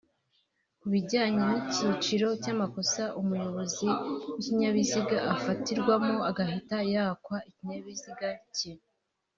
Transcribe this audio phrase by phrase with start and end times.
[0.79, 3.87] Ku bijyanye n’icyiciro cy’amakosa umuyobozi
[4.31, 8.73] w’ikinyabiziga afatirwamo agahita yakwa ikinyabiziga cye